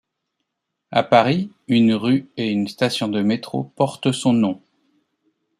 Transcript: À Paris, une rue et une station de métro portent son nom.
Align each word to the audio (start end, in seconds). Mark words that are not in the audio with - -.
À 0.89 1.03
Paris, 1.03 1.51
une 1.67 1.93
rue 1.93 2.27
et 2.35 2.49
une 2.49 2.67
station 2.67 3.07
de 3.07 3.21
métro 3.21 3.65
portent 3.75 4.11
son 4.11 4.33
nom. 4.33 4.59